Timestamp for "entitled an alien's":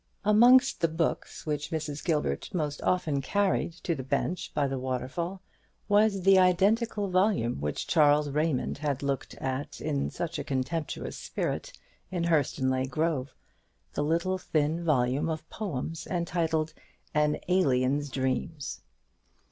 16.07-18.09